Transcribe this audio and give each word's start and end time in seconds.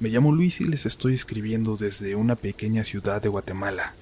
Me 0.00 0.08
llamo 0.08 0.32
Luis 0.32 0.60
y 0.60 0.64
les 0.64 0.86
estoy 0.86 1.14
escribiendo 1.14 1.76
desde 1.76 2.16
una 2.16 2.34
pequeña 2.34 2.82
ciudad 2.82 3.22
de 3.22 3.28
Guatemala. 3.28 3.94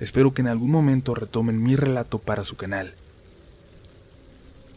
Espero 0.00 0.32
que 0.32 0.40
en 0.40 0.48
algún 0.48 0.70
momento 0.70 1.14
retomen 1.14 1.62
mi 1.62 1.76
relato 1.76 2.18
para 2.18 2.42
su 2.42 2.56
canal. 2.56 2.94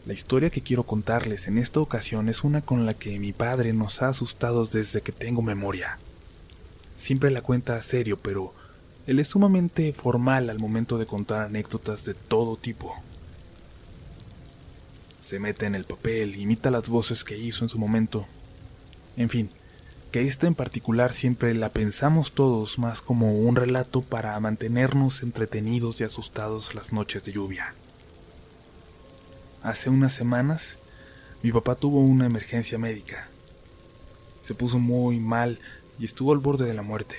La 0.04 0.12
historia 0.12 0.50
que 0.50 0.60
quiero 0.60 0.82
contarles 0.82 1.48
en 1.48 1.56
esta 1.56 1.80
ocasión 1.80 2.28
es 2.28 2.44
una 2.44 2.60
con 2.60 2.84
la 2.84 2.92
que 2.92 3.18
mi 3.18 3.32
padre 3.32 3.72
nos 3.72 4.02
ha 4.02 4.08
asustado 4.08 4.66
desde 4.66 5.00
que 5.00 5.12
tengo 5.12 5.40
memoria. 5.40 5.98
Siempre 6.98 7.30
la 7.30 7.40
cuenta 7.40 7.74
a 7.74 7.80
serio, 7.82 8.18
pero 8.18 8.52
él 9.06 9.18
es 9.18 9.28
sumamente 9.28 9.94
formal 9.94 10.50
al 10.50 10.58
momento 10.58 10.98
de 10.98 11.06
contar 11.06 11.40
anécdotas 11.40 12.04
de 12.04 12.12
todo 12.12 12.58
tipo. 12.58 12.94
Se 15.22 15.40
mete 15.40 15.64
en 15.64 15.74
el 15.74 15.86
papel, 15.86 16.36
imita 16.36 16.70
las 16.70 16.90
voces 16.90 17.24
que 17.24 17.38
hizo 17.38 17.64
en 17.64 17.70
su 17.70 17.78
momento, 17.78 18.26
en 19.16 19.28
fin, 19.28 19.50
que 20.14 20.22
esta 20.22 20.46
en 20.46 20.54
particular 20.54 21.12
siempre 21.12 21.54
la 21.54 21.72
pensamos 21.72 22.32
todos 22.32 22.78
más 22.78 23.02
como 23.02 23.36
un 23.36 23.56
relato 23.56 24.00
para 24.00 24.38
mantenernos 24.38 25.22
entretenidos 25.22 26.00
y 26.00 26.04
asustados 26.04 26.74
las 26.74 26.92
noches 26.92 27.24
de 27.24 27.32
lluvia. 27.32 27.74
Hace 29.62 29.90
unas 29.90 30.12
semanas, 30.12 30.78
mi 31.42 31.50
papá 31.50 31.74
tuvo 31.74 32.00
una 32.00 32.26
emergencia 32.26 32.78
médica. 32.78 33.28
Se 34.40 34.54
puso 34.54 34.78
muy 34.78 35.18
mal 35.20 35.58
y 35.98 36.04
estuvo 36.04 36.32
al 36.32 36.38
borde 36.38 36.66
de 36.66 36.74
la 36.74 36.82
muerte. 36.82 37.16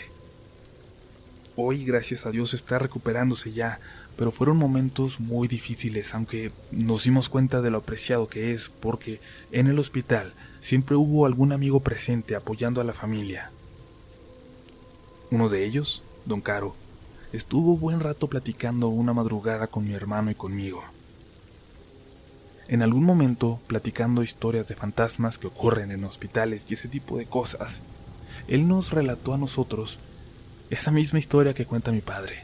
Hoy, 1.57 1.85
gracias 1.85 2.25
a 2.25 2.31
Dios, 2.31 2.53
está 2.53 2.79
recuperándose 2.79 3.51
ya, 3.51 3.79
pero 4.17 4.31
fueron 4.31 4.57
momentos 4.57 5.19
muy 5.19 5.47
difíciles, 5.47 6.13
aunque 6.13 6.51
nos 6.71 7.03
dimos 7.03 7.29
cuenta 7.29 7.61
de 7.61 7.71
lo 7.71 7.79
apreciado 7.79 8.27
que 8.27 8.51
es, 8.51 8.69
porque 8.69 9.19
en 9.51 9.67
el 9.67 9.79
hospital 9.79 10.33
siempre 10.65 10.95
hubo 10.95 11.27
algún 11.27 11.51
amigo 11.51 11.81
presente 11.81 12.35
apoyando 12.35 12.81
a 12.81 12.83
la 12.83 12.93
familia. 12.93 13.51
Uno 15.29 15.47
de 15.47 15.63
ellos, 15.63 16.01
don 16.25 16.41
Caro, 16.41 16.73
estuvo 17.33 17.77
buen 17.77 17.99
rato 17.99 18.27
platicando 18.27 18.87
una 18.87 19.13
madrugada 19.13 19.67
con 19.67 19.85
mi 19.85 19.93
hermano 19.93 20.31
y 20.31 20.33
conmigo. 20.33 20.83
En 22.67 22.81
algún 22.81 23.03
momento, 23.03 23.59
platicando 23.67 24.23
historias 24.23 24.67
de 24.67 24.73
fantasmas 24.73 25.37
que 25.37 25.45
ocurren 25.45 25.91
en 25.91 26.03
hospitales 26.03 26.65
y 26.67 26.73
ese 26.73 26.87
tipo 26.87 27.19
de 27.19 27.27
cosas, 27.27 27.83
él 28.47 28.67
nos 28.67 28.89
relató 28.89 29.35
a 29.35 29.37
nosotros 29.37 29.99
esa 30.71 30.89
misma 30.89 31.19
historia 31.19 31.53
que 31.53 31.67
cuenta 31.67 31.91
mi 31.91 32.01
padre, 32.01 32.43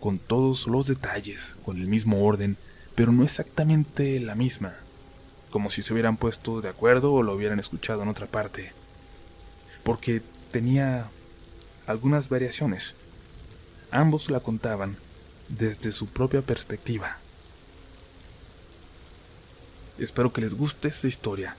con 0.00 0.18
todos 0.18 0.66
los 0.66 0.88
detalles, 0.88 1.54
con 1.64 1.78
el 1.78 1.86
mismo 1.86 2.24
orden, 2.24 2.56
pero 2.96 3.12
no 3.12 3.22
exactamente 3.22 4.18
la 4.18 4.34
misma, 4.34 4.74
como 5.52 5.70
si 5.70 5.82
se 5.82 5.92
hubieran 5.92 6.16
puesto 6.16 6.60
de 6.60 6.68
acuerdo 6.68 7.12
o 7.12 7.22
lo 7.22 7.34
hubieran 7.34 7.60
escuchado 7.60 8.02
en 8.02 8.08
otra 8.08 8.26
parte, 8.26 8.72
porque 9.84 10.22
tenía 10.50 11.08
algunas 11.86 12.28
variaciones. 12.28 12.96
Ambos 13.92 14.30
la 14.30 14.40
contaban 14.40 14.96
desde 15.48 15.92
su 15.92 16.06
propia 16.08 16.42
perspectiva. 16.42 17.18
Espero 19.98 20.32
que 20.32 20.40
les 20.40 20.54
guste 20.54 20.88
esta 20.88 21.06
historia, 21.06 21.56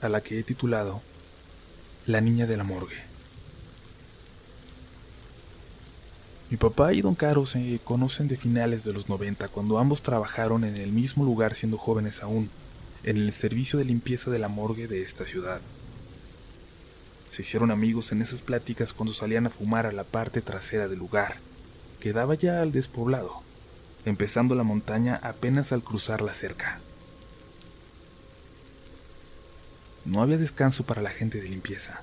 a 0.00 0.08
la 0.08 0.22
que 0.22 0.38
he 0.38 0.42
titulado 0.44 1.02
La 2.06 2.20
niña 2.20 2.46
de 2.46 2.56
la 2.56 2.64
morgue. 2.64 2.96
Mi 6.48 6.56
papá 6.56 6.92
y 6.92 7.00
don 7.00 7.16
Caro 7.16 7.44
se 7.44 7.80
conocen 7.82 8.28
de 8.28 8.36
finales 8.36 8.84
de 8.84 8.92
los 8.92 9.08
90, 9.08 9.48
cuando 9.48 9.78
ambos 9.78 10.02
trabajaron 10.02 10.62
en 10.62 10.76
el 10.76 10.92
mismo 10.92 11.24
lugar 11.24 11.54
siendo 11.54 11.76
jóvenes 11.78 12.22
aún, 12.22 12.50
en 13.04 13.18
el 13.18 13.32
servicio 13.32 13.78
de 13.78 13.84
limpieza 13.84 14.30
de 14.30 14.38
la 14.38 14.48
morgue 14.48 14.88
de 14.88 15.02
esta 15.02 15.24
ciudad. 15.24 15.60
Se 17.30 17.42
hicieron 17.42 17.70
amigos 17.70 18.12
en 18.12 18.22
esas 18.22 18.42
pláticas 18.42 18.92
cuando 18.92 19.12
salían 19.12 19.46
a 19.46 19.50
fumar 19.50 19.86
a 19.86 19.92
la 19.92 20.04
parte 20.04 20.40
trasera 20.40 20.88
del 20.88 20.98
lugar, 20.98 21.36
que 22.00 22.12
daba 22.12 22.34
ya 22.34 22.62
al 22.62 22.72
despoblado, 22.72 23.42
empezando 24.04 24.54
la 24.54 24.62
montaña 24.62 25.20
apenas 25.22 25.72
al 25.72 25.82
cruzar 25.82 26.22
la 26.22 26.32
cerca. 26.32 26.80
No 30.04 30.22
había 30.22 30.38
descanso 30.38 30.84
para 30.84 31.02
la 31.02 31.10
gente 31.10 31.40
de 31.40 31.48
limpieza. 31.48 32.02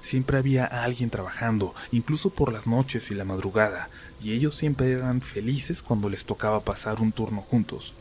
Siempre 0.00 0.38
había 0.38 0.64
alguien 0.64 1.10
trabajando, 1.10 1.74
incluso 1.92 2.30
por 2.30 2.52
las 2.52 2.66
noches 2.66 3.10
y 3.10 3.14
la 3.14 3.24
madrugada, 3.24 3.88
y 4.20 4.32
ellos 4.32 4.56
siempre 4.56 4.90
eran 4.90 5.20
felices 5.20 5.82
cuando 5.82 6.08
les 6.08 6.24
tocaba 6.24 6.64
pasar 6.64 7.00
un 7.00 7.12
turno 7.12 7.40
juntos. 7.42 7.94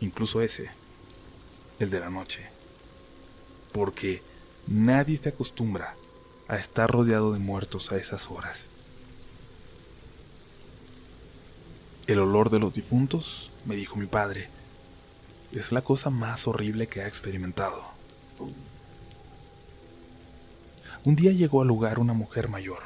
Incluso 0.00 0.40
ese, 0.40 0.70
el 1.78 1.90
de 1.90 2.00
la 2.00 2.10
noche. 2.10 2.42
Porque 3.72 4.22
nadie 4.66 5.16
se 5.16 5.30
acostumbra 5.30 5.94
a 6.48 6.56
estar 6.56 6.90
rodeado 6.90 7.32
de 7.32 7.38
muertos 7.38 7.92
a 7.92 7.96
esas 7.96 8.30
horas. 8.30 8.68
El 12.06 12.20
olor 12.20 12.50
de 12.50 12.60
los 12.60 12.72
difuntos, 12.72 13.50
me 13.64 13.74
dijo 13.74 13.96
mi 13.96 14.06
padre, 14.06 14.48
es 15.52 15.72
la 15.72 15.82
cosa 15.82 16.10
más 16.10 16.46
horrible 16.46 16.86
que 16.86 17.02
ha 17.02 17.08
experimentado. 17.08 17.84
Un 21.04 21.16
día 21.16 21.32
llegó 21.32 21.62
al 21.62 21.68
lugar 21.68 21.98
una 21.98 22.12
mujer 22.12 22.48
mayor, 22.48 22.82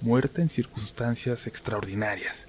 muerta 0.00 0.42
en 0.42 0.48
circunstancias 0.48 1.46
extraordinarias. 1.46 2.46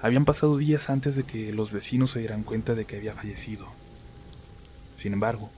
Habían 0.00 0.24
pasado 0.24 0.56
días 0.56 0.88
antes 0.88 1.16
de 1.16 1.24
que 1.24 1.52
los 1.52 1.72
vecinos 1.72 2.10
se 2.10 2.20
dieran 2.20 2.42
cuenta 2.42 2.74
de 2.74 2.86
que 2.86 2.96
había 2.96 3.14
fallecido. 3.14 3.66
Sin 5.00 5.14
embargo, 5.14 5.48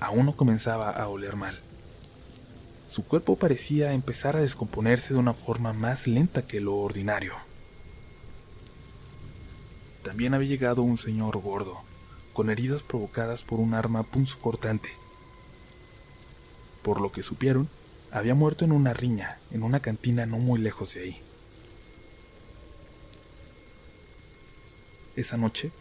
aún 0.00 0.24
no 0.24 0.36
comenzaba 0.36 0.88
a 0.88 1.08
oler 1.08 1.36
mal. 1.36 1.60
Su 2.88 3.04
cuerpo 3.04 3.36
parecía 3.36 3.92
empezar 3.92 4.38
a 4.38 4.40
descomponerse 4.40 5.12
de 5.12 5.20
una 5.20 5.34
forma 5.34 5.74
más 5.74 6.06
lenta 6.06 6.46
que 6.46 6.62
lo 6.62 6.76
ordinario. 6.76 7.34
También 10.02 10.32
había 10.32 10.48
llegado 10.48 10.80
un 10.80 10.96
señor 10.96 11.36
gordo, 11.42 11.82
con 12.32 12.48
heridas 12.48 12.82
provocadas 12.82 13.42
por 13.42 13.60
un 13.60 13.74
arma 13.74 14.02
punzocortante 14.02 14.88
por 16.82 17.00
lo 17.00 17.10
que 17.10 17.22
supieron, 17.22 17.68
había 18.12 18.34
muerto 18.34 18.64
en 18.64 18.70
una 18.72 18.92
riña, 18.92 19.40
en 19.50 19.64
una 19.64 19.80
cantina 19.80 20.26
no 20.26 20.38
muy 20.38 20.60
lejos 20.60 20.94
de 20.94 21.00
ahí. 21.00 21.22
Esa 25.16 25.36
noche 25.36 25.72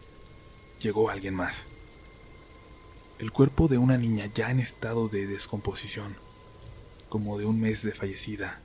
llegó 0.79 1.09
alguien 1.09 1.35
más. 1.35 1.67
El 3.19 3.31
cuerpo 3.31 3.67
de 3.67 3.77
una 3.77 3.97
niña 3.97 4.25
ya 4.33 4.49
en 4.49 4.59
estado 4.59 5.07
de 5.07 5.27
descomposición, 5.27 6.15
como 7.09 7.37
de 7.37 7.45
un 7.45 7.59
mes 7.59 7.83
de 7.83 7.91
fallecida. 7.91 8.59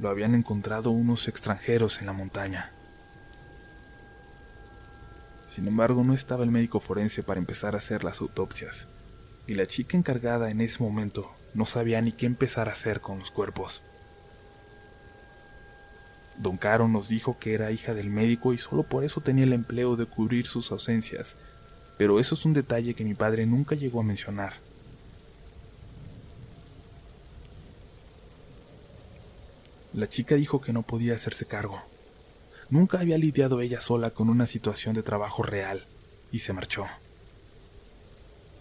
Lo 0.00 0.08
habían 0.08 0.34
encontrado 0.34 0.90
unos 0.90 1.26
extranjeros 1.26 2.00
en 2.00 2.06
la 2.06 2.12
montaña. 2.12 2.72
Sin 5.48 5.66
embargo, 5.66 6.04
no 6.04 6.14
estaba 6.14 6.44
el 6.44 6.50
médico 6.50 6.80
forense 6.80 7.22
para 7.22 7.40
empezar 7.40 7.74
a 7.74 7.78
hacer 7.78 8.04
las 8.04 8.20
autopsias 8.20 8.88
y 9.46 9.54
la 9.54 9.66
chica 9.66 9.96
encargada 9.96 10.50
en 10.50 10.60
ese 10.60 10.82
momento 10.82 11.30
no 11.54 11.66
sabía 11.66 12.00
ni 12.00 12.12
qué 12.12 12.26
empezar 12.26 12.68
a 12.68 12.72
hacer 12.72 13.00
con 13.00 13.18
los 13.18 13.30
cuerpos. 13.30 13.82
Don 16.36 16.56
Caro 16.56 16.88
nos 16.88 17.08
dijo 17.08 17.38
que 17.38 17.54
era 17.54 17.70
hija 17.70 17.94
del 17.94 18.10
médico 18.10 18.52
y 18.52 18.58
solo 18.58 18.84
por 18.84 19.04
eso 19.04 19.20
tenía 19.20 19.44
el 19.44 19.52
empleo 19.52 19.96
de 19.96 20.06
cubrir 20.06 20.46
sus 20.46 20.72
ausencias, 20.72 21.36
pero 21.96 22.18
eso 22.20 22.34
es 22.34 22.44
un 22.44 22.52
detalle 22.52 22.94
que 22.94 23.04
mi 23.04 23.14
padre 23.14 23.46
nunca 23.46 23.74
llegó 23.74 24.00
a 24.00 24.04
mencionar. 24.04 24.54
La 29.92 30.06
chica 30.08 30.34
dijo 30.34 30.60
que 30.60 30.72
no 30.72 30.82
podía 30.82 31.14
hacerse 31.14 31.46
cargo. 31.46 31.82
Nunca 32.68 32.98
había 32.98 33.18
lidiado 33.18 33.60
ella 33.60 33.80
sola 33.80 34.10
con 34.10 34.28
una 34.28 34.46
situación 34.46 34.94
de 34.94 35.02
trabajo 35.02 35.42
real 35.42 35.86
y 36.32 36.40
se 36.40 36.52
marchó 36.52 36.84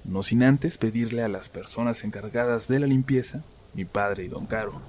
no 0.04 0.22
sin 0.22 0.44
antes 0.44 0.78
pedirle 0.78 1.24
a 1.24 1.30
las 1.30 1.50
personas 1.50 2.04
encargadas 2.04 2.68
de 2.68 2.80
la 2.80 2.88
limpieza, 2.88 3.44
mi 3.74 3.86
padre 3.86 4.26
y 4.26 4.28
don 4.28 4.46
Caro, 4.46 4.82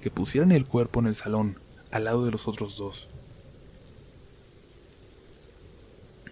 que 0.00 0.10
pusieran 0.10 0.52
el 0.52 0.66
cuerpo 0.66 1.00
en 1.00 1.06
el 1.06 1.14
salón 1.14 1.58
al 1.90 2.04
lado 2.04 2.24
de 2.24 2.32
los 2.32 2.48
otros 2.48 2.76
dos. 2.76 3.08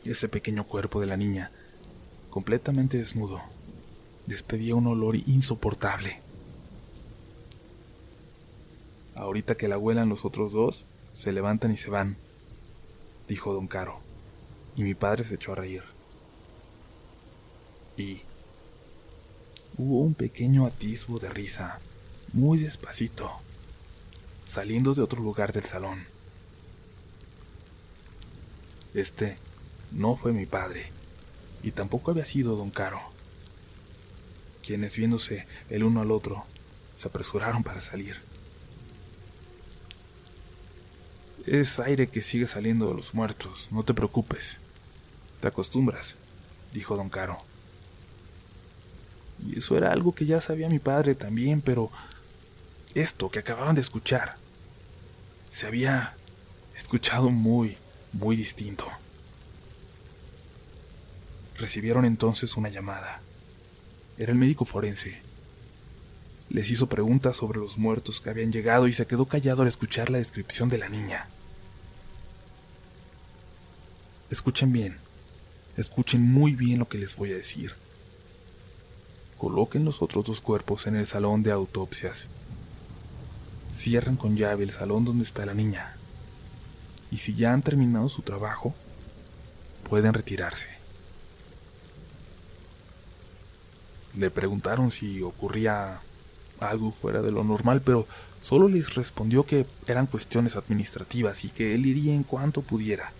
Ese 0.08 0.26
pequeño 0.26 0.64
cuerpo 0.64 1.02
de 1.02 1.06
la 1.06 1.19
niña, 1.19 1.52
completamente 2.31 2.96
desnudo, 2.96 3.43
despedía 4.25 4.75
un 4.75 4.87
olor 4.87 5.16
insoportable. 5.16 6.22
Ahorita 9.14 9.55
que 9.56 9.69
la 9.69 9.76
huelan 9.76 10.08
los 10.08 10.25
otros 10.25 10.52
dos, 10.52 10.87
se 11.12 11.31
levantan 11.31 11.72
y 11.72 11.76
se 11.76 11.90
van, 11.90 12.16
dijo 13.28 13.52
don 13.52 13.66
Caro, 13.66 14.00
y 14.76 14.82
mi 14.82 14.94
padre 14.94 15.25
se 15.25 15.34
echó 15.34 15.52
a 15.52 15.56
reír. 15.56 15.82
Y 17.99 18.22
hubo 19.76 20.00
un 20.00 20.14
pequeño 20.14 20.64
atisbo 20.64 21.19
de 21.19 21.28
risa, 21.28 21.81
muy 22.32 22.56
despacito, 22.56 23.31
saliendo 24.46 24.94
de 24.94 25.02
otro 25.02 25.22
lugar 25.22 25.52
del 25.52 25.66
salón. 25.66 26.06
Este 28.94 29.37
no 29.93 30.17
fue 30.17 30.32
mi 30.32 30.46
padre, 30.46 30.93
y 31.62 31.73
tampoco 31.73 32.11
había 32.11 32.26
sido 32.26 32.56
don 32.56 32.70
Caro, 32.70 33.00
quienes 34.62 34.96
viéndose 34.96 35.46
el 35.70 35.85
uno 35.85 36.00
al 36.00 36.11
otro, 36.11 36.44
se 36.96 37.08
apresuraron 37.08 37.62
para 37.62 37.81
salir. 37.81 38.17
Es 41.46 41.81
aire 41.81 42.08
que 42.08 42.20
sigue 42.20 42.46
saliendo 42.46 42.88
de 42.88 42.94
los 42.94 43.14
muertos, 43.14 43.69
no 43.73 43.82
te 43.82 43.94
preocupes. 43.94 44.58
Te 45.40 45.49
acostumbras, 45.49 46.17
dijo 46.75 46.96
don 46.96 47.08
Caro. 47.08 47.38
Y 49.46 49.58
eso 49.58 49.76
era 49.76 49.93
algo 49.93 50.14
que 50.14 50.26
ya 50.26 50.40
sabía 50.40 50.69
mi 50.69 50.81
padre 50.81 51.14
también, 51.14 51.62
pero 51.62 51.90
esto 52.94 53.31
que 53.31 53.38
acababan 53.38 53.76
de 53.76 53.81
escuchar 53.81 54.37
se 55.50 55.67
había 55.67 56.17
escuchado 56.76 57.31
muy, 57.31 57.79
muy 58.12 58.37
distinto. 58.37 58.87
Recibieron 61.58 62.05
entonces 62.05 62.56
una 62.56 62.69
llamada. 62.69 63.20
Era 64.16 64.32
el 64.32 64.38
médico 64.38 64.64
forense. 64.64 65.20
Les 66.49 66.70
hizo 66.70 66.88
preguntas 66.88 67.37
sobre 67.37 67.58
los 67.58 67.76
muertos 67.76 68.20
que 68.20 68.31
habían 68.31 68.52
llegado 68.52 68.87
y 68.87 68.93
se 68.93 69.06
quedó 69.06 69.26
callado 69.26 69.62
al 69.62 69.69
escuchar 69.69 70.08
la 70.08 70.19
descripción 70.19 70.69
de 70.69 70.78
la 70.78 70.88
niña. 70.88 71.28
Escuchen 74.31 74.72
bien, 74.72 74.99
escuchen 75.76 76.22
muy 76.22 76.55
bien 76.55 76.78
lo 76.78 76.88
que 76.88 76.99
les 76.99 77.16
voy 77.16 77.32
a 77.32 77.37
decir. 77.37 77.75
Coloquen 79.37 79.84
los 79.84 80.00
otros 80.00 80.25
dos 80.25 80.40
cuerpos 80.40 80.87
en 80.87 80.96
el 80.96 81.06
salón 81.06 81.43
de 81.43 81.50
autopsias. 81.50 82.28
Cierren 83.75 84.16
con 84.16 84.37
llave 84.37 84.64
el 84.64 84.70
salón 84.70 85.04
donde 85.04 85.25
está 85.25 85.44
la 85.44 85.54
niña. 85.54 85.96
Y 87.11 87.19
si 87.19 87.34
ya 87.34 87.52
han 87.52 87.62
terminado 87.62 88.08
su 88.08 88.22
trabajo, 88.22 88.75
pueden 89.88 90.14
retirarse. 90.14 90.78
Le 94.18 94.30
preguntaron 94.30 94.90
si 94.90 95.22
ocurría 95.22 96.00
algo 96.58 96.90
fuera 96.90 97.22
de 97.22 97.30
lo 97.30 97.44
normal, 97.44 97.82
pero 97.82 98.08
solo 98.40 98.68
les 98.68 98.96
respondió 98.96 99.44
que 99.44 99.64
eran 99.86 100.08
cuestiones 100.08 100.56
administrativas 100.56 101.44
y 101.44 101.50
que 101.50 101.72
él 101.76 101.86
iría 101.86 102.12
en 102.12 102.24
cuanto 102.24 102.62
pudiera, 102.62 103.12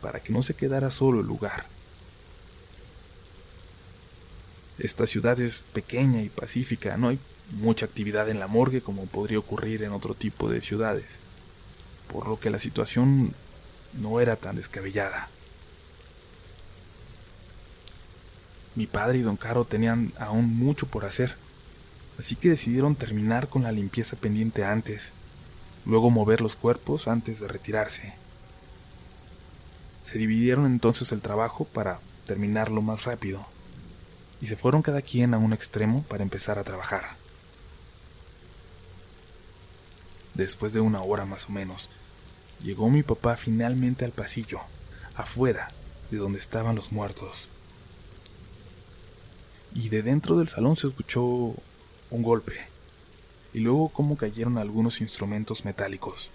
para 0.00 0.20
que 0.20 0.32
no 0.32 0.42
se 0.42 0.54
quedara 0.54 0.92
solo 0.92 1.18
el 1.18 1.26
lugar. 1.26 1.66
Esta 4.78 5.08
ciudad 5.08 5.40
es 5.40 5.64
pequeña 5.72 6.22
y 6.22 6.28
pacífica, 6.28 6.96
no 6.96 7.08
hay 7.08 7.18
mucha 7.50 7.84
actividad 7.84 8.28
en 8.28 8.38
la 8.38 8.46
morgue 8.46 8.82
como 8.82 9.06
podría 9.06 9.40
ocurrir 9.40 9.82
en 9.82 9.90
otro 9.90 10.14
tipo 10.14 10.48
de 10.48 10.60
ciudades, 10.60 11.18
por 12.12 12.28
lo 12.28 12.38
que 12.38 12.50
la 12.50 12.60
situación 12.60 13.34
no 13.94 14.20
era 14.20 14.36
tan 14.36 14.54
descabellada. 14.54 15.28
Mi 18.76 18.86
padre 18.86 19.18
y 19.18 19.22
don 19.22 19.38
Caro 19.38 19.64
tenían 19.64 20.12
aún 20.18 20.54
mucho 20.54 20.86
por 20.86 21.06
hacer, 21.06 21.34
así 22.18 22.36
que 22.36 22.50
decidieron 22.50 22.94
terminar 22.94 23.48
con 23.48 23.62
la 23.62 23.72
limpieza 23.72 24.16
pendiente 24.16 24.66
antes, 24.66 25.12
luego 25.86 26.10
mover 26.10 26.42
los 26.42 26.56
cuerpos 26.56 27.08
antes 27.08 27.40
de 27.40 27.48
retirarse. 27.48 28.12
Se 30.04 30.18
dividieron 30.18 30.66
entonces 30.66 31.10
el 31.10 31.22
trabajo 31.22 31.64
para 31.64 32.00
terminarlo 32.26 32.82
más 32.82 33.04
rápido, 33.04 33.46
y 34.42 34.46
se 34.46 34.56
fueron 34.56 34.82
cada 34.82 35.00
quien 35.00 35.32
a 35.32 35.38
un 35.38 35.54
extremo 35.54 36.02
para 36.02 36.22
empezar 36.22 36.58
a 36.58 36.64
trabajar. 36.64 37.16
Después 40.34 40.74
de 40.74 40.80
una 40.80 41.00
hora 41.00 41.24
más 41.24 41.48
o 41.48 41.52
menos, 41.52 41.88
llegó 42.62 42.90
mi 42.90 43.02
papá 43.02 43.38
finalmente 43.38 44.04
al 44.04 44.12
pasillo, 44.12 44.60
afuera 45.14 45.72
de 46.10 46.18
donde 46.18 46.38
estaban 46.38 46.76
los 46.76 46.92
muertos 46.92 47.48
y 49.74 49.88
de 49.88 50.02
dentro 50.02 50.38
del 50.38 50.48
salón 50.48 50.76
se 50.76 50.86
escuchó 50.86 51.24
un 52.10 52.22
golpe, 52.22 52.54
y 53.52 53.60
luego 53.60 53.88
cómo 53.88 54.16
cayeron 54.16 54.58
algunos 54.58 55.00
instrumentos 55.00 55.64
metálicos. 55.64 56.30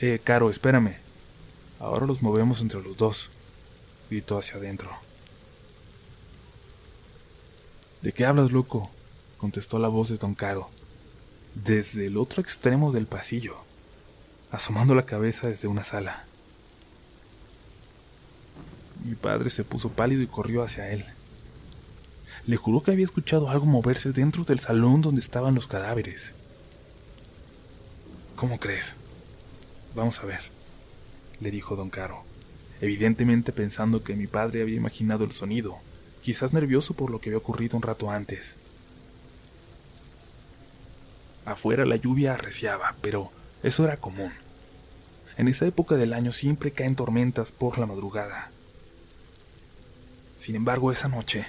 Eh, 0.00 0.20
Caro, 0.22 0.50
espérame. 0.50 0.96
Ahora 1.78 2.06
los 2.06 2.22
movemos 2.22 2.60
entre 2.60 2.82
los 2.82 2.96
dos, 2.96 3.30
gritó 4.08 4.38
hacia 4.38 4.56
adentro. 4.56 4.90
¿De 8.02 8.12
qué 8.12 8.24
hablas, 8.24 8.50
loco? 8.50 8.90
contestó 9.36 9.78
la 9.78 9.88
voz 9.88 10.08
de 10.08 10.16
don 10.16 10.34
Caro, 10.34 10.70
desde 11.54 12.06
el 12.06 12.16
otro 12.16 12.42
extremo 12.42 12.92
del 12.92 13.06
pasillo, 13.06 13.56
asomando 14.50 14.94
la 14.94 15.06
cabeza 15.06 15.48
desde 15.48 15.68
una 15.68 15.84
sala. 15.84 16.26
Mi 19.04 19.14
padre 19.14 19.50
se 19.50 19.64
puso 19.64 19.90
pálido 19.90 20.22
y 20.22 20.26
corrió 20.26 20.62
hacia 20.62 20.90
él. 20.90 21.04
Le 22.46 22.56
juró 22.56 22.82
que 22.82 22.90
había 22.90 23.04
escuchado 23.04 23.48
algo 23.48 23.66
moverse 23.66 24.12
dentro 24.12 24.44
del 24.44 24.60
salón 24.60 25.02
donde 25.02 25.20
estaban 25.20 25.54
los 25.54 25.66
cadáveres. 25.66 26.34
¿Cómo 28.36 28.58
crees? 28.58 28.96
Vamos 29.94 30.20
a 30.20 30.26
ver, 30.26 30.40
le 31.40 31.50
dijo 31.50 31.76
don 31.76 31.90
Caro, 31.90 32.24
evidentemente 32.80 33.52
pensando 33.52 34.02
que 34.02 34.16
mi 34.16 34.26
padre 34.26 34.62
había 34.62 34.76
imaginado 34.76 35.24
el 35.24 35.32
sonido, 35.32 35.78
quizás 36.22 36.52
nervioso 36.52 36.94
por 36.94 37.10
lo 37.10 37.20
que 37.20 37.30
había 37.30 37.38
ocurrido 37.38 37.76
un 37.76 37.82
rato 37.82 38.10
antes. 38.10 38.56
Afuera 41.44 41.84
la 41.84 41.96
lluvia 41.96 42.34
arreciaba, 42.34 42.96
pero 43.00 43.32
eso 43.62 43.84
era 43.84 43.96
común. 43.96 44.32
En 45.36 45.48
esa 45.48 45.66
época 45.66 45.96
del 45.96 46.12
año 46.12 46.32
siempre 46.32 46.70
caen 46.70 46.96
tormentas 46.96 47.50
por 47.50 47.78
la 47.78 47.86
madrugada. 47.86 48.52
Sin 50.40 50.56
embargo, 50.56 50.90
esa 50.90 51.06
noche 51.06 51.44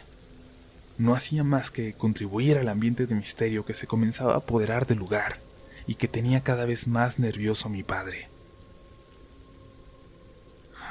no 0.98 1.15
hacía 1.15 1.45
más 1.45 1.71
que 1.71 1.93
contribuir 1.93 2.57
al 2.57 2.67
ambiente 2.67 3.07
de 3.07 3.15
misterio 3.15 3.63
que 3.63 3.74
se 3.74 3.88
comenzaba 3.88 4.33
a 4.33 4.39
apoderar 4.39 4.86
del 4.86 4.98
lugar 4.98 5.39
y 5.88 5.95
que 5.95 6.10
tenía 6.10 6.43
cada 6.43 6.65
vez 6.65 6.89
más 6.89 7.17
nervioso 7.17 7.69
mi 7.69 7.83
padre. 7.83 8.27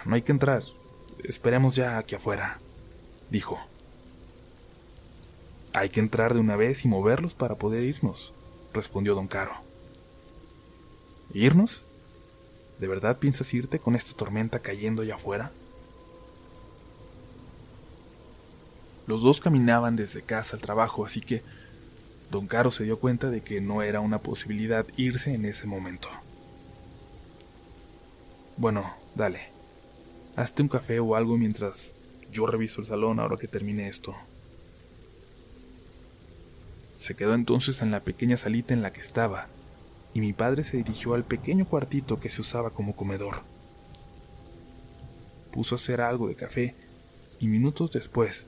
No 0.07 0.15
hay 0.15 0.23
que 0.23 0.33
entrar, 0.33 0.63
esperemos 1.25 1.77
ya 1.77 1.99
aquí 1.99 2.15
afuera, 2.15 2.59
dijo. 3.29 3.61
Hay 5.75 5.91
que 5.91 6.01
entrar 6.01 6.33
de 6.33 6.41
una 6.41 6.57
vez 6.57 6.87
y 6.87 6.89
moverlos 6.89 7.35
para 7.35 7.57
poder 7.57 7.83
irnos, 7.83 8.33
respondió 8.73 9.15
don 9.15 9.29
Caro. 9.29 9.53
¿Irnos? 11.35 11.85
¿De 12.79 12.89
verdad 12.89 13.19
piensas 13.19 13.53
irte 13.53 13.79
con 13.79 13.95
esta 13.95 14.17
tormenta 14.17 14.61
cayendo 14.61 15.03
allá 15.03 15.17
afuera? 15.17 15.53
Los 19.07 19.23
dos 19.23 19.41
caminaban 19.41 19.97
desde 19.97 20.23
casa 20.23 20.57
al 20.57 20.63
trabajo, 20.63 21.05
así 21.05 21.21
que 21.21 21.43
don 22.31 22.47
Caro 22.47 22.71
se 22.71 22.85
dio 22.85 22.99
cuenta 22.99 23.31
de 23.31 23.43
que 23.43 23.61
no 23.61 23.83
era 23.83 24.01
una 24.01 24.23
posibilidad 24.23 24.87
irse 24.97 25.35
en 25.35 25.45
ese 25.45 25.67
momento. 25.67 26.09
Bueno, 28.57 28.95
dale. 29.15 29.41
Hazte 30.37 30.63
un 30.63 30.69
café 30.69 31.01
o 31.01 31.17
algo 31.17 31.37
mientras 31.37 31.95
yo 32.31 32.47
reviso 32.47 32.81
el 32.81 32.87
salón 32.87 33.19
ahora 33.19 33.37
que 33.37 33.49
termine 33.49 33.89
esto. 33.89 34.15
Se 36.99 37.17
quedó 37.17 37.35
entonces 37.35 37.83
en 37.83 37.91
la 37.91 38.01
pequeña 38.01 38.37
salita 38.37 38.75
en 38.75 38.83
la 38.83 38.93
que 38.93 39.01
estaba, 39.01 39.49
y 40.13 40.21
mi 40.21 40.33
padre 40.33 40.63
se 40.63 40.77
dirigió 40.77 41.15
al 41.15 41.25
pequeño 41.25 41.65
cuartito 41.67 42.21
que 42.21 42.31
se 42.31 42.43
usaba 42.43 42.71
como 42.71 42.95
comedor. 42.95 43.43
Puso 45.51 45.75
a 45.75 45.77
hacer 45.77 46.01
algo 46.01 46.29
de 46.29 46.37
café, 46.37 46.77
y 47.39 47.49
minutos 47.49 47.91
después 47.91 48.47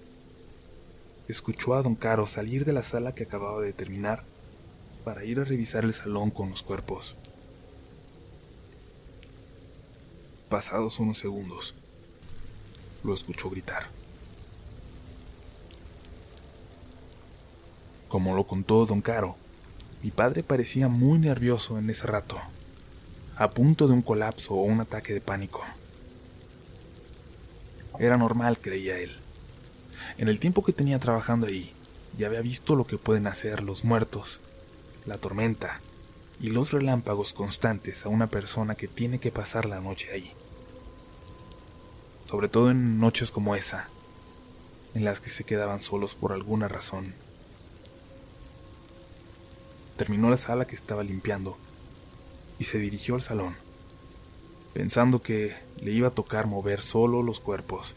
escuchó 1.28 1.74
a 1.74 1.82
don 1.82 1.94
Caro 1.94 2.26
salir 2.26 2.64
de 2.64 2.72
la 2.72 2.82
sala 2.82 3.14
que 3.14 3.24
acababa 3.24 3.60
de 3.60 3.72
terminar 3.72 4.24
para 5.04 5.24
ir 5.24 5.40
a 5.40 5.44
revisar 5.44 5.84
el 5.84 5.92
salón 5.92 6.30
con 6.30 6.50
los 6.50 6.62
cuerpos. 6.62 7.16
Pasados 10.48 10.98
unos 10.98 11.18
segundos, 11.18 11.74
lo 13.02 13.14
escuchó 13.14 13.50
gritar. 13.50 13.86
Como 18.08 18.34
lo 18.34 18.46
contó 18.46 18.84
don 18.84 19.00
Caro, 19.00 19.36
Mi 20.02 20.10
padre 20.10 20.42
parecía 20.42 20.88
muy 20.88 21.20
nervioso 21.20 21.78
en 21.78 21.88
ese 21.88 22.08
rato, 22.08 22.36
a 23.36 23.50
punto 23.50 23.86
de 23.86 23.92
un 23.92 24.02
colapso 24.02 24.54
o 24.54 24.62
un 24.62 24.80
ataque 24.80 25.14
de 25.14 25.20
pánico. 25.20 25.62
Era 28.00 28.16
normal, 28.16 28.58
creía 28.60 28.98
él. 28.98 29.16
En 30.18 30.28
el 30.28 30.38
tiempo 30.38 30.62
que 30.64 30.72
tenía 30.72 30.98
trabajando 30.98 31.46
ahí, 31.46 31.72
ya 32.16 32.26
había 32.26 32.42
visto 32.42 32.76
lo 32.76 32.84
que 32.84 32.98
pueden 32.98 33.26
hacer 33.26 33.62
los 33.62 33.84
muertos, 33.84 34.40
la 35.06 35.18
tormenta 35.18 35.80
y 36.40 36.48
los 36.48 36.72
relámpagos 36.72 37.32
constantes 37.32 38.04
a 38.04 38.08
una 38.08 38.26
persona 38.26 38.74
que 38.74 38.88
tiene 38.88 39.18
que 39.18 39.30
pasar 39.32 39.64
la 39.66 39.80
noche 39.80 40.12
ahí. 40.12 40.32
Sobre 42.26 42.48
todo 42.48 42.70
en 42.70 42.98
noches 42.98 43.30
como 43.30 43.54
esa, 43.54 43.88
en 44.94 45.04
las 45.04 45.20
que 45.20 45.30
se 45.30 45.44
quedaban 45.44 45.80
solos 45.80 46.14
por 46.14 46.32
alguna 46.32 46.68
razón. 46.68 47.14
Terminó 49.96 50.30
la 50.30 50.36
sala 50.36 50.66
que 50.66 50.74
estaba 50.74 51.02
limpiando 51.02 51.56
y 52.58 52.64
se 52.64 52.78
dirigió 52.78 53.14
al 53.14 53.22
salón, 53.22 53.56
pensando 54.74 55.22
que 55.22 55.54
le 55.80 55.92
iba 55.92 56.08
a 56.08 56.14
tocar 56.14 56.46
mover 56.46 56.82
solo 56.82 57.22
los 57.22 57.40
cuerpos 57.40 57.94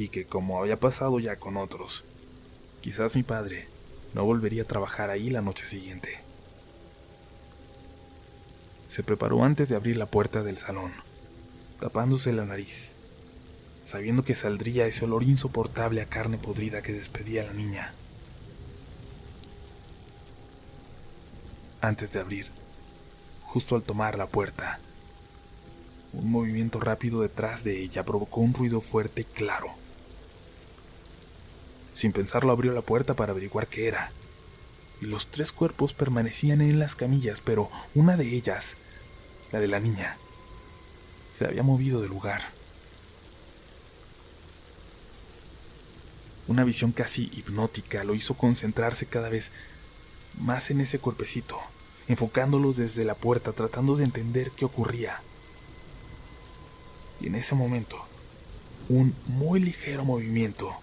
y 0.00 0.08
que 0.08 0.24
como 0.24 0.58
había 0.58 0.80
pasado 0.80 1.20
ya 1.20 1.36
con 1.36 1.58
otros, 1.58 2.04
quizás 2.80 3.14
mi 3.16 3.22
padre 3.22 3.68
no 4.14 4.24
volvería 4.24 4.62
a 4.62 4.66
trabajar 4.66 5.10
ahí 5.10 5.28
la 5.28 5.42
noche 5.42 5.66
siguiente. 5.66 6.22
Se 8.88 9.02
preparó 9.02 9.44
antes 9.44 9.68
de 9.68 9.76
abrir 9.76 9.98
la 9.98 10.06
puerta 10.06 10.42
del 10.42 10.56
salón, 10.56 10.92
tapándose 11.80 12.32
la 12.32 12.46
nariz, 12.46 12.96
sabiendo 13.82 14.24
que 14.24 14.34
saldría 14.34 14.86
ese 14.86 15.04
olor 15.04 15.22
insoportable 15.22 16.00
a 16.00 16.06
carne 16.06 16.38
podrida 16.38 16.80
que 16.80 16.94
despedía 16.94 17.44
la 17.44 17.52
niña. 17.52 17.92
Antes 21.82 22.14
de 22.14 22.20
abrir, 22.20 22.46
justo 23.42 23.76
al 23.76 23.82
tomar 23.82 24.16
la 24.16 24.28
puerta, 24.28 24.80
un 26.14 26.30
movimiento 26.32 26.80
rápido 26.80 27.20
detrás 27.20 27.64
de 27.64 27.82
ella 27.82 28.02
provocó 28.06 28.40
un 28.40 28.54
ruido 28.54 28.80
fuerte 28.80 29.20
y 29.20 29.24
claro. 29.24 29.79
Sin 32.00 32.12
pensarlo 32.12 32.50
abrió 32.50 32.72
la 32.72 32.80
puerta 32.80 33.12
para 33.12 33.32
averiguar 33.32 33.66
qué 33.66 33.86
era. 33.86 34.10
Y 35.02 35.04
los 35.04 35.26
tres 35.26 35.52
cuerpos 35.52 35.92
permanecían 35.92 36.62
en 36.62 36.78
las 36.78 36.96
camillas, 36.96 37.42
pero 37.42 37.70
una 37.94 38.16
de 38.16 38.34
ellas, 38.34 38.78
la 39.52 39.60
de 39.60 39.68
la 39.68 39.80
niña, 39.80 40.16
se 41.36 41.44
había 41.44 41.62
movido 41.62 42.00
del 42.00 42.08
lugar. 42.08 42.52
Una 46.48 46.64
visión 46.64 46.92
casi 46.92 47.24
hipnótica 47.34 48.02
lo 48.02 48.14
hizo 48.14 48.32
concentrarse 48.32 49.04
cada 49.04 49.28
vez 49.28 49.52
más 50.38 50.70
en 50.70 50.80
ese 50.80 51.00
cuerpecito, 51.00 51.60
enfocándolos 52.08 52.78
desde 52.78 53.04
la 53.04 53.14
puerta, 53.14 53.52
tratando 53.52 53.94
de 53.94 54.04
entender 54.04 54.52
qué 54.52 54.64
ocurría. 54.64 55.20
Y 57.20 57.26
en 57.26 57.34
ese 57.34 57.54
momento, 57.54 58.08
un 58.88 59.14
muy 59.26 59.60
ligero 59.60 60.06
movimiento 60.06 60.80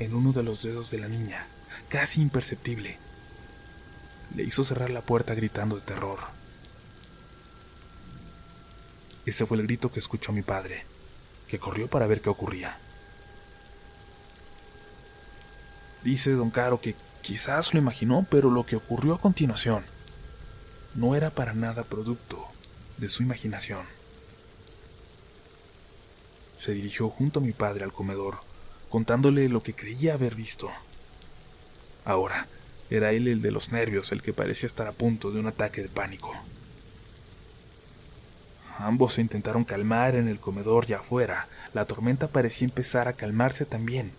en 0.00 0.14
uno 0.14 0.32
de 0.32 0.42
los 0.42 0.62
dedos 0.62 0.90
de 0.90 0.98
la 0.98 1.08
niña, 1.08 1.46
casi 1.88 2.20
imperceptible, 2.20 2.98
le 4.34 4.42
hizo 4.42 4.64
cerrar 4.64 4.90
la 4.90 5.02
puerta 5.02 5.34
gritando 5.34 5.76
de 5.76 5.82
terror. 5.82 6.18
Ese 9.26 9.46
fue 9.46 9.58
el 9.58 9.64
grito 9.64 9.92
que 9.92 10.00
escuchó 10.00 10.32
mi 10.32 10.42
padre, 10.42 10.84
que 11.46 11.58
corrió 11.58 11.88
para 11.88 12.06
ver 12.06 12.22
qué 12.22 12.30
ocurría. 12.30 12.78
Dice 16.02 16.32
don 16.32 16.50
Caro 16.50 16.80
que 16.80 16.96
quizás 17.20 17.74
lo 17.74 17.78
imaginó, 17.78 18.26
pero 18.30 18.50
lo 18.50 18.64
que 18.64 18.76
ocurrió 18.76 19.14
a 19.14 19.20
continuación 19.20 19.84
no 20.94 21.14
era 21.14 21.30
para 21.30 21.52
nada 21.52 21.84
producto 21.84 22.48
de 22.96 23.10
su 23.10 23.22
imaginación. 23.22 23.86
Se 26.56 26.72
dirigió 26.72 27.10
junto 27.10 27.40
a 27.40 27.42
mi 27.42 27.52
padre 27.52 27.84
al 27.84 27.92
comedor, 27.92 28.49
contándole 28.90 29.48
lo 29.48 29.62
que 29.62 29.74
creía 29.74 30.14
haber 30.14 30.34
visto. 30.34 30.68
Ahora, 32.04 32.48
era 32.90 33.12
él 33.12 33.28
el 33.28 33.40
de 33.40 33.52
los 33.52 33.70
nervios, 33.70 34.12
el 34.12 34.20
que 34.20 34.34
parecía 34.34 34.66
estar 34.66 34.86
a 34.88 34.92
punto 34.92 35.30
de 35.30 35.40
un 35.40 35.46
ataque 35.46 35.80
de 35.80 35.88
pánico. 35.88 36.34
Ambos 38.78 39.14
se 39.14 39.20
intentaron 39.20 39.64
calmar 39.64 40.16
en 40.16 40.26
el 40.26 40.40
comedor 40.40 40.86
y 40.88 40.94
afuera. 40.94 41.48
La 41.72 41.84
tormenta 41.84 42.28
parecía 42.28 42.66
empezar 42.66 43.08
a 43.08 43.12
calmarse 43.12 43.64
también, 43.64 44.12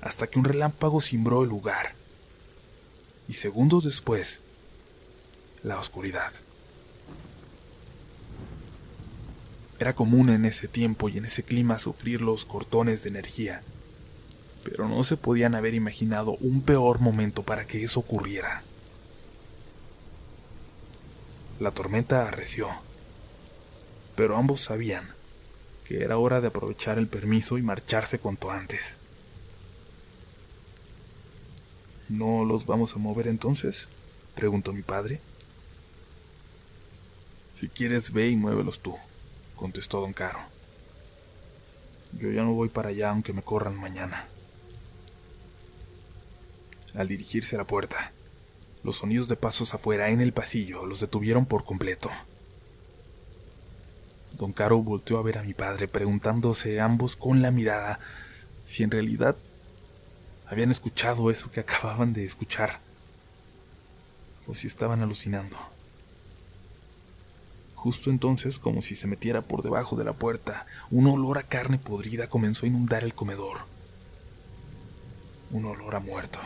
hasta 0.00 0.28
que 0.28 0.38
un 0.38 0.44
relámpago 0.44 1.00
cimbró 1.00 1.42
el 1.42 1.48
lugar. 1.48 1.94
Y 3.26 3.34
segundos 3.34 3.84
después, 3.84 4.40
la 5.62 5.78
oscuridad. 5.78 6.32
Era 9.78 9.94
común 9.94 10.28
en 10.30 10.44
ese 10.44 10.66
tiempo 10.66 11.08
y 11.08 11.18
en 11.18 11.24
ese 11.24 11.44
clima 11.44 11.78
sufrir 11.78 12.20
los 12.20 12.44
cortones 12.44 13.04
de 13.04 13.10
energía, 13.10 13.62
pero 14.64 14.88
no 14.88 15.04
se 15.04 15.16
podían 15.16 15.54
haber 15.54 15.74
imaginado 15.74 16.32
un 16.40 16.62
peor 16.62 16.98
momento 16.98 17.44
para 17.44 17.66
que 17.66 17.84
eso 17.84 18.00
ocurriera. 18.00 18.64
La 21.60 21.70
tormenta 21.70 22.26
arreció, 22.26 22.68
pero 24.16 24.36
ambos 24.36 24.60
sabían 24.62 25.14
que 25.84 26.02
era 26.02 26.18
hora 26.18 26.40
de 26.40 26.48
aprovechar 26.48 26.98
el 26.98 27.06
permiso 27.06 27.56
y 27.56 27.62
marcharse 27.62 28.18
cuanto 28.18 28.50
antes. 28.50 28.96
¿No 32.08 32.44
los 32.44 32.66
vamos 32.66 32.94
a 32.94 32.98
mover 32.98 33.28
entonces? 33.28 33.88
preguntó 34.34 34.72
mi 34.72 34.82
padre. 34.82 35.20
Si 37.54 37.68
quieres, 37.68 38.12
ve 38.12 38.28
y 38.28 38.36
muévelos 38.36 38.80
tú 38.80 38.96
contestó 39.58 40.00
don 40.00 40.14
Caro. 40.14 40.38
Yo 42.18 42.30
ya 42.30 42.42
no 42.42 42.54
voy 42.54 42.70
para 42.70 42.88
allá 42.88 43.10
aunque 43.10 43.34
me 43.34 43.42
corran 43.42 43.76
mañana. 43.76 44.26
Al 46.94 47.06
dirigirse 47.06 47.56
a 47.56 47.58
la 47.58 47.66
puerta, 47.66 48.12
los 48.82 48.96
sonidos 48.96 49.28
de 49.28 49.36
pasos 49.36 49.74
afuera 49.74 50.08
en 50.08 50.22
el 50.22 50.32
pasillo 50.32 50.86
los 50.86 51.00
detuvieron 51.00 51.44
por 51.44 51.64
completo. 51.64 52.10
Don 54.32 54.52
Caro 54.52 54.82
volteó 54.82 55.18
a 55.18 55.22
ver 55.22 55.38
a 55.38 55.42
mi 55.42 55.52
padre, 55.52 55.88
preguntándose 55.88 56.80
ambos 56.80 57.16
con 57.16 57.42
la 57.42 57.50
mirada 57.50 57.98
si 58.64 58.84
en 58.84 58.90
realidad 58.90 59.36
habían 60.46 60.70
escuchado 60.70 61.30
eso 61.30 61.50
que 61.50 61.60
acababan 61.60 62.12
de 62.12 62.24
escuchar, 62.24 62.80
o 64.46 64.54
si 64.54 64.66
estaban 64.66 65.02
alucinando. 65.02 65.58
Justo 67.78 68.10
entonces, 68.10 68.58
como 68.58 68.82
si 68.82 68.96
se 68.96 69.06
metiera 69.06 69.42
por 69.42 69.62
debajo 69.62 69.94
de 69.94 70.04
la 70.04 70.12
puerta, 70.12 70.66
un 70.90 71.06
olor 71.06 71.38
a 71.38 71.44
carne 71.44 71.78
podrida 71.78 72.28
comenzó 72.28 72.66
a 72.66 72.68
inundar 72.68 73.04
el 73.04 73.14
comedor. 73.14 73.58
Un 75.52 75.64
olor 75.64 75.94
a 75.94 76.00
muerto. 76.00 76.40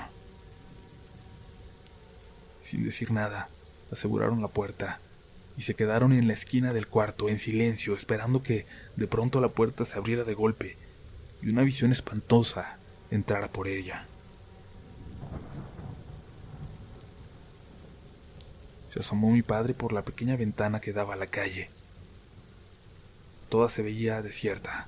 Sin 2.62 2.84
decir 2.84 3.12
nada, 3.12 3.48
aseguraron 3.90 4.42
la 4.42 4.48
puerta 4.48 5.00
y 5.56 5.62
se 5.62 5.74
quedaron 5.74 6.12
en 6.12 6.26
la 6.26 6.34
esquina 6.34 6.74
del 6.74 6.86
cuarto 6.86 7.30
en 7.30 7.38
silencio, 7.38 7.94
esperando 7.94 8.42
que 8.42 8.66
de 8.96 9.06
pronto 9.06 9.40
la 9.40 9.48
puerta 9.48 9.86
se 9.86 9.96
abriera 9.96 10.24
de 10.24 10.34
golpe 10.34 10.76
y 11.40 11.48
una 11.48 11.62
visión 11.62 11.92
espantosa 11.92 12.76
entrara 13.10 13.50
por 13.50 13.68
ella. 13.68 14.06
Se 18.92 18.98
asomó 18.98 19.30
mi 19.30 19.40
padre 19.40 19.72
por 19.72 19.94
la 19.94 20.04
pequeña 20.04 20.36
ventana 20.36 20.82
que 20.82 20.92
daba 20.92 21.14
a 21.14 21.16
la 21.16 21.26
calle. 21.26 21.70
Toda 23.48 23.70
se 23.70 23.80
veía 23.80 24.20
desierta. 24.20 24.86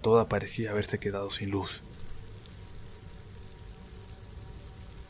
Toda 0.00 0.30
parecía 0.30 0.70
haberse 0.70 0.98
quedado 0.98 1.28
sin 1.28 1.50
luz. 1.50 1.82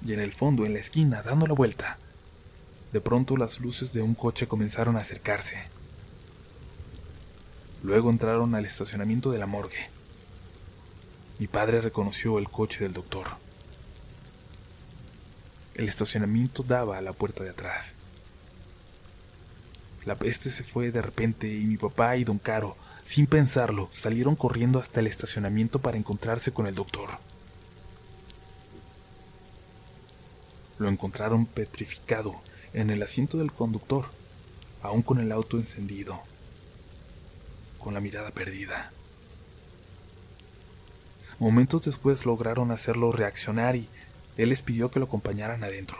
Y 0.04 0.12
en 0.12 0.18
el 0.18 0.32
fondo, 0.32 0.66
en 0.66 0.73
la 0.73 0.80
esquina, 0.80 1.23
dando 1.23 1.47
la 1.47 1.54
vuelta, 1.54 1.99
de 2.92 3.00
pronto 3.00 3.37
las 3.37 3.61
luces 3.61 3.92
de 3.92 4.02
un 4.02 4.16
coche 4.16 4.49
comenzaron 4.49 4.97
a 4.97 5.02
acercarse. 5.02 5.58
Luego 7.85 8.11
entraron 8.11 8.56
al 8.56 8.64
estacionamiento 8.64 9.30
de 9.30 9.38
la 9.38 9.47
morgue. 9.47 9.88
Mi 11.38 11.47
padre 11.47 11.80
reconoció 11.80 12.38
el 12.40 12.49
coche 12.50 12.82
del 12.82 12.92
doctor. 12.92 13.28
El 15.78 15.85
estacionamiento 15.85 16.64
daba 16.64 16.99
a 16.99 17.00
la 17.00 17.12
puerta 17.12 17.44
de 17.44 17.50
atrás. 17.50 17.92
La 20.04 20.16
peste 20.16 20.50
se 20.50 20.64
fue 20.64 20.90
de 20.90 21.00
repente 21.00 21.47
y 21.47 21.64
mi 21.66 21.76
papá 21.76 22.16
y 22.16 22.25
don 22.25 22.38
Caro, 22.38 22.76
sin 23.04 23.28
pensarlo, 23.28 23.88
salieron 23.92 24.35
corriendo 24.35 24.80
hasta 24.80 24.99
el 24.99 25.06
estacionamiento 25.06 25.78
para 25.78 25.97
encontrarse 25.97 26.50
con 26.50 26.66
el 26.66 26.75
doctor. 26.75 27.11
Lo 30.78 30.88
encontraron 30.88 31.47
petrificado 31.47 32.42
en 32.73 32.90
el 32.90 33.00
asiento 33.00 33.38
del 33.38 33.52
conductor, 33.52 34.06
aún 34.82 35.02
con 35.02 35.20
el 35.20 35.30
auto 35.30 35.58
encendido, 35.58 36.20
con 37.78 37.94
la 37.94 38.00
mirada 38.00 38.32
perdida. 38.32 38.90
Momentos 41.38 41.82
después 41.82 42.26
lograron 42.26 42.73
hacerlo 42.73 43.12
reaccionar 43.12 43.76
y 43.76 43.88
él 44.38 44.49
les 44.49 44.62
pidió 44.62 44.90
que 44.90 45.00
lo 45.00 45.07
acompañaran 45.07 45.64
adentro. 45.64 45.99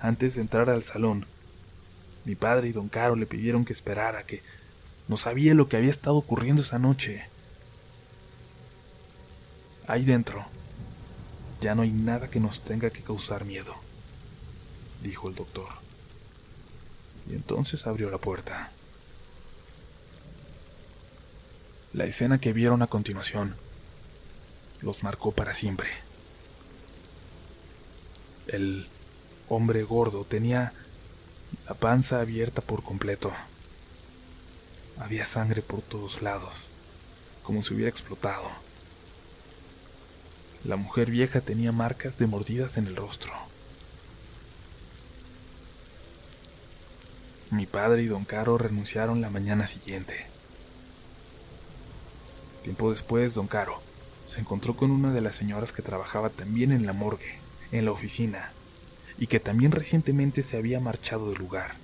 Antes 0.00 0.34
de 0.34 0.40
entrar 0.40 0.70
al 0.70 0.82
salón, 0.82 1.26
mi 2.24 2.34
padre 2.34 2.68
y 2.68 2.72
don 2.72 2.88
Caro 2.88 3.16
le 3.16 3.26
pidieron 3.26 3.64
que 3.64 3.74
esperara, 3.74 4.24
que 4.24 4.42
no 5.08 5.16
sabía 5.16 5.54
lo 5.54 5.68
que 5.68 5.76
había 5.76 5.90
estado 5.90 6.16
ocurriendo 6.16 6.62
esa 6.62 6.78
noche. 6.78 7.26
Ahí 9.86 10.04
dentro, 10.04 10.46
ya 11.60 11.74
no 11.74 11.82
hay 11.82 11.90
nada 11.90 12.30
que 12.30 12.40
nos 12.40 12.62
tenga 12.62 12.90
que 12.90 13.02
causar 13.02 13.44
miedo, 13.44 13.74
dijo 15.02 15.28
el 15.28 15.34
doctor. 15.34 15.68
Y 17.30 17.34
entonces 17.34 17.86
abrió 17.86 18.10
la 18.10 18.18
puerta. 18.18 18.72
La 21.92 22.04
escena 22.04 22.40
que 22.40 22.54
vieron 22.54 22.80
a 22.80 22.86
continuación 22.86 23.56
los 24.80 25.02
marcó 25.02 25.32
para 25.32 25.52
siempre. 25.52 26.07
El 28.48 28.88
hombre 29.48 29.82
gordo 29.82 30.24
tenía 30.24 30.72
la 31.68 31.74
panza 31.74 32.20
abierta 32.20 32.62
por 32.62 32.82
completo. 32.82 33.30
Había 34.98 35.26
sangre 35.26 35.62
por 35.62 35.82
todos 35.82 36.22
lados, 36.22 36.70
como 37.42 37.62
si 37.62 37.74
hubiera 37.74 37.90
explotado. 37.90 38.48
La 40.64 40.76
mujer 40.76 41.10
vieja 41.10 41.42
tenía 41.42 41.72
marcas 41.72 42.18
de 42.18 42.26
mordidas 42.26 42.78
en 42.78 42.86
el 42.86 42.96
rostro. 42.96 43.32
Mi 47.50 47.66
padre 47.66 48.02
y 48.02 48.06
don 48.06 48.24
Caro 48.24 48.58
renunciaron 48.58 49.20
la 49.20 49.30
mañana 49.30 49.66
siguiente. 49.66 50.26
Tiempo 52.62 52.90
después, 52.90 53.34
don 53.34 53.46
Caro 53.46 53.82
se 54.26 54.40
encontró 54.40 54.74
con 54.74 54.90
una 54.90 55.12
de 55.12 55.22
las 55.22 55.34
señoras 55.34 55.72
que 55.72 55.82
trabajaba 55.82 56.28
también 56.28 56.72
en 56.72 56.84
la 56.84 56.92
morgue, 56.92 57.38
en 57.72 57.84
la 57.84 57.92
oficina, 57.92 58.52
y 59.18 59.26
que 59.26 59.40
también 59.40 59.72
recientemente 59.72 60.42
se 60.42 60.56
había 60.56 60.80
marchado 60.80 61.30
del 61.30 61.38
lugar. 61.38 61.76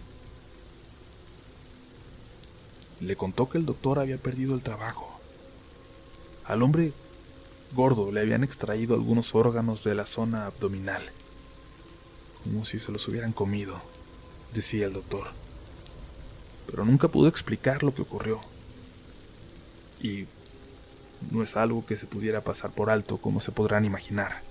Le 3.00 3.17
contó 3.17 3.49
que 3.49 3.59
el 3.59 3.67
doctor 3.67 3.99
había 3.99 4.19
perdido 4.19 4.55
el 4.55 4.62
trabajo. 4.62 5.21
Al 6.45 6.62
hombre 6.62 6.93
gordo 7.75 8.12
le 8.12 8.21
habían 8.21 8.45
extraído 8.45 8.95
algunos 8.95 9.35
órganos 9.35 9.85
de 9.85 9.95
la 9.95 10.07
zona 10.07 10.47
abdominal, 10.47 11.03
como 12.45 12.64
si 12.64 12.79
se 12.79 12.93
los 12.93 13.07
hubieran 13.09 13.33
comido, 13.33 13.81
decía 14.53 14.87
el 14.87 14.93
doctor. 14.93 15.29
Pero 16.67 16.85
nunca 16.85 17.09
pudo 17.09 17.29
explicar 17.29 17.83
lo 17.83 17.95
que 17.95 18.03
ocurrió. 18.03 18.41
Y 20.00 20.26
no 21.31 21.43
es 21.43 21.57
algo 21.57 21.85
que 21.85 21.97
se 21.97 22.07
pudiera 22.07 22.43
pasar 22.43 22.71
por 22.71 22.91
alto 22.91 23.19
como 23.19 23.41
se 23.41 23.53
podrán 23.53 23.85
imaginar. 23.85 24.43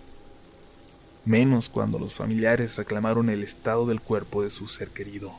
Menos 1.26 1.70
cuando 1.70 2.00
los 2.00 2.16
familiares 2.16 2.76
reclamaron 2.76 3.30
el 3.30 3.44
estado 3.44 3.86
del 3.86 4.02
cuerpo 4.02 4.44
de 4.44 4.50
su 4.50 4.68
ser 4.68 4.90
querido. 4.90 5.32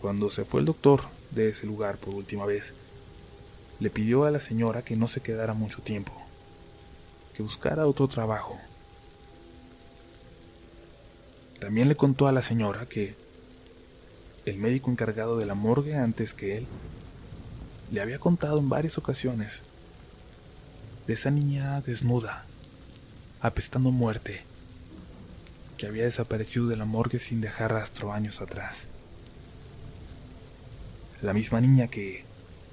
Cuando 0.00 0.30
se 0.30 0.44
fue 0.44 0.60
el 0.60 0.66
doctor 0.66 1.02
de 1.30 1.50
ese 1.50 1.66
lugar 1.66 1.98
por 1.98 2.14
última 2.14 2.46
vez, 2.46 2.74
le 3.80 3.90
pidió 3.90 4.24
a 4.24 4.30
la 4.30 4.40
señora 4.40 4.82
que 4.82 4.96
no 4.96 5.08
se 5.08 5.20
quedara 5.20 5.52
mucho 5.52 5.82
tiempo, 5.82 6.12
que 7.34 7.42
buscara 7.42 7.86
otro 7.86 8.08
trabajo. 8.08 8.58
También 11.60 11.88
le 11.88 11.96
contó 11.96 12.28
a 12.28 12.32
la 12.32 12.40
señora 12.40 12.86
que 12.86 13.14
el 14.46 14.56
médico 14.56 14.90
encargado 14.90 15.36
de 15.36 15.44
la 15.44 15.54
morgue 15.54 15.96
antes 15.96 16.32
que 16.32 16.58
él 16.58 16.66
le 17.90 18.00
había 18.00 18.18
contado 18.18 18.58
en 18.58 18.68
varias 18.68 18.96
ocasiones 18.96 19.62
de 21.06 21.14
esa 21.14 21.30
niña 21.30 21.80
desnuda, 21.82 22.46
apestando 23.46 23.90
muerte, 23.90 24.42
que 25.76 25.86
había 25.86 26.04
desaparecido 26.04 26.66
de 26.68 26.76
la 26.76 26.84
morgue 26.84 27.18
sin 27.18 27.40
dejar 27.40 27.72
rastro 27.72 28.12
años 28.12 28.40
atrás. 28.40 28.88
La 31.22 31.32
misma 31.32 31.60
niña 31.60 31.88
que, 31.88 32.24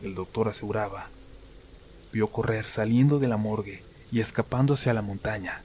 el 0.02 0.16
doctor 0.16 0.48
aseguraba, 0.48 1.10
vio 2.12 2.32
correr 2.32 2.66
saliendo 2.66 3.20
de 3.20 3.28
la 3.28 3.38
morgue 3.38 3.84
y 4.12 4.20
escapándose 4.20 4.90
a 4.90 4.94
la 4.94 5.02
montaña, 5.02 5.64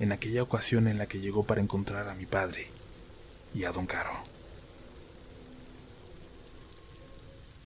en 0.00 0.12
aquella 0.12 0.42
ocasión 0.42 0.88
en 0.88 0.98
la 0.98 1.06
que 1.06 1.20
llegó 1.20 1.44
para 1.44 1.60
encontrar 1.60 2.08
a 2.08 2.14
mi 2.14 2.26
padre 2.26 2.68
y 3.54 3.64
a 3.64 3.72
don 3.72 3.86
Caro. 3.86 4.37